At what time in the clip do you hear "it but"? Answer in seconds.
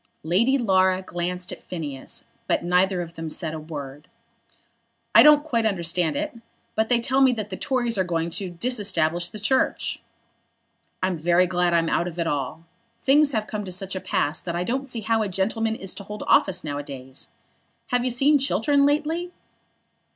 6.15-6.89